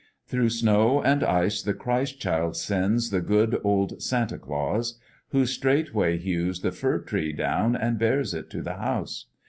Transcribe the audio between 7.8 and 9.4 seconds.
bears it to the house.